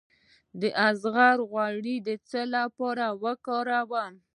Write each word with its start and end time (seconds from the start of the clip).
د 0.59 0.61
زغر 1.01 1.37
غوړي 1.51 1.95
د 2.07 2.09
څه 2.29 2.41
لپاره 2.55 3.05
وکاروم؟ 3.23 4.13